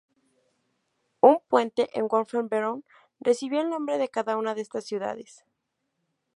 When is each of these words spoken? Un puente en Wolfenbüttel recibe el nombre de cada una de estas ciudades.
Un 1.29 1.35
puente 1.47 1.83
en 1.93 2.07
Wolfenbüttel 2.11 2.83
recibe 3.19 3.59
el 3.59 3.69
nombre 3.69 3.99
de 3.99 4.09
cada 4.09 4.35
una 4.35 4.55
de 4.55 4.61
estas 4.63 4.83
ciudades. 4.85 5.45